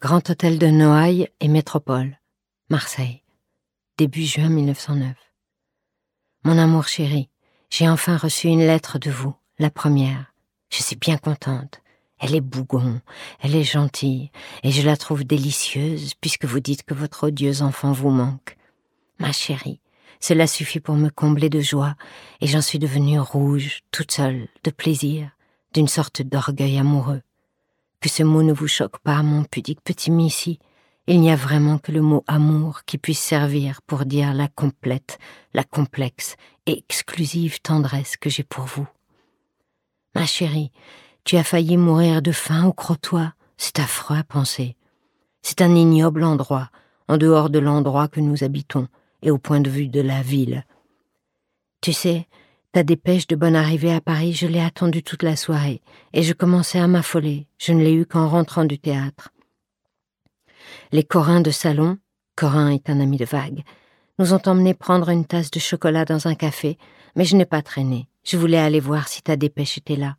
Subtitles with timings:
[0.00, 2.18] Grand Hôtel de Noailles et Métropole,
[2.68, 3.22] Marseille,
[3.96, 5.14] début juin 1909.
[6.44, 7.30] Mon amour chéri,
[7.70, 10.34] j'ai enfin reçu une lettre de vous, la première.
[10.70, 11.80] Je suis bien contente.
[12.18, 13.00] Elle est bougon,
[13.40, 14.30] elle est gentille,
[14.62, 18.56] et je la trouve délicieuse puisque vous dites que votre odieux enfant vous manque.
[19.18, 19.80] Ma chérie,
[20.20, 21.94] cela suffit pour me combler de joie,
[22.40, 25.30] et j'en suis devenue rouge, toute seule, de plaisir,
[25.72, 27.22] d'une sorte d'orgueil amoureux.
[28.04, 30.58] Que ce mot ne vous choque pas, mon pudique petit Missy.
[31.06, 35.18] Il n'y a vraiment que le mot amour qui puisse servir pour dire la complète,
[35.54, 36.36] la complexe
[36.66, 38.86] et exclusive tendresse que j'ai pour vous.
[40.14, 40.70] Ma chérie,
[41.24, 43.32] tu as failli mourir de faim au crottoir.
[43.56, 44.76] C'est affreux à penser.
[45.40, 46.68] C'est un ignoble endroit,
[47.08, 48.86] en dehors de l'endroit que nous habitons
[49.22, 50.66] et au point de vue de la ville.
[51.80, 52.28] Tu sais,
[52.74, 55.80] ta dépêche de bonne arrivée à Paris, je l'ai attendue toute la soirée,
[56.12, 57.46] et je commençais à m'affoler.
[57.56, 59.30] Je ne l'ai eue qu'en rentrant du théâtre.
[60.90, 61.98] Les Corins de salon,
[62.34, 63.62] Corin est un ami de Vague,
[64.18, 66.76] nous ont emmenés prendre une tasse de chocolat dans un café,
[67.14, 68.08] mais je n'ai pas traîné.
[68.24, 70.16] Je voulais aller voir si ta dépêche était là.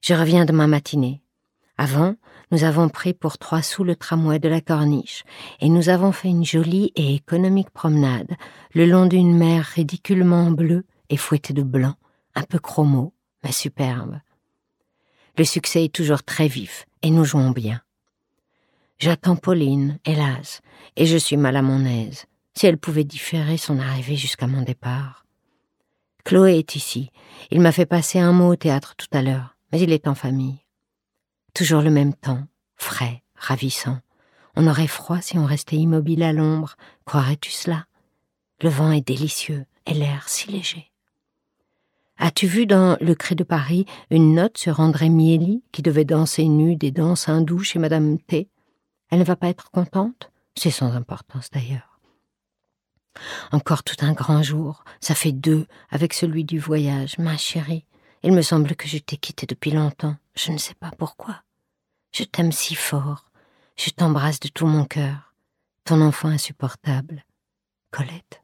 [0.00, 1.20] Je reviens de ma matinée.
[1.78, 2.14] Avant,
[2.52, 5.24] nous avons pris pour trois sous le tramway de la corniche,
[5.60, 8.36] et nous avons fait une jolie et économique promenade
[8.72, 11.94] le long d'une mer ridiculement bleue et fouettée de blanc,
[12.34, 13.14] un peu chromo,
[13.44, 14.20] mais superbe.
[15.36, 17.80] Le succès est toujours très vif, et nous jouons bien.
[18.98, 20.60] J'attends Pauline, hélas,
[20.96, 22.26] et je suis mal à mon aise.
[22.54, 25.24] Si elle pouvait différer son arrivée jusqu'à mon départ.
[26.24, 27.10] Chloé est ici.
[27.52, 30.14] Il m'a fait passer un mot au théâtre tout à l'heure mais il est en
[30.14, 30.64] famille.
[31.54, 33.98] Toujours le même temps, frais, ravissant.
[34.56, 37.86] On aurait froid si on restait immobile à l'ombre, croirais-tu cela?
[38.60, 40.90] Le vent est délicieux et l'air si léger.
[42.20, 46.48] As-tu vu dans Le Cri de Paris une note sur André Mieli qui devait danser
[46.48, 48.48] nu des danses hindoues chez Madame T?
[49.10, 50.32] Elle ne va pas être contente?
[50.56, 52.00] C'est sans importance d'ailleurs.
[53.52, 57.84] Encore tout un grand jour, ça fait deux avec celui du voyage, ma chérie.
[58.24, 60.16] Il me semble que je t'ai quitté depuis longtemps.
[60.34, 61.42] Je ne sais pas pourquoi.
[62.12, 63.30] Je t'aime si fort.
[63.76, 65.34] Je t'embrasse de tout mon cœur.
[65.84, 67.24] Ton enfant insupportable.
[67.92, 68.42] Colette.